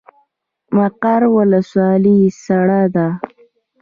مقر 0.75 1.21
ولسوالۍ 1.35 2.19
سړه 2.43 2.81
ده؟ 2.95 3.07